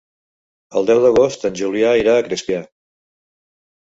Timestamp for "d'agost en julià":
1.03-1.91